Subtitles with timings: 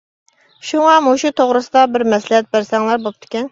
[0.69, 3.49] شۇڭا، مۇشۇ توغرىسىدا بىر مەسلىھەت بەرسەڭلار بوپتىكەن.